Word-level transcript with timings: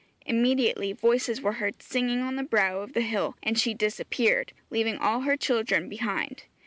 Immediately 0.25 0.93
voices 0.93 1.41
were 1.43 1.51
heard 1.61 1.79
singing 1.83 2.21
on 2.23 2.35
the 2.35 2.41
brow 2.41 2.79
of 2.81 2.93
the 2.93 3.01
hill, 3.01 3.37
and 3.43 3.55
she 3.59 3.75
disappeared, 3.75 4.51
leaving 4.71 4.97
all 4.97 5.19
her 5.21 5.37
children 5.37 5.87
behind. 5.87 6.45